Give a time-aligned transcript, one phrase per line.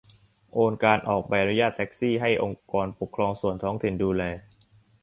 [0.53, 4.23] โอนการออกใบอนุญาตแท็กซี่ ให้องค์กรปกครองส่วนท้องถิ่นดูแล?